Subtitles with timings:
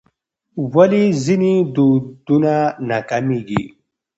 [0.73, 2.53] ولې ځینې ودونه
[2.89, 3.63] ناکامیږي؟